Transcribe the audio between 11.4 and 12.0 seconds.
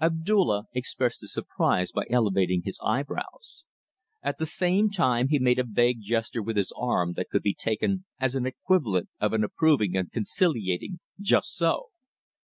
so!"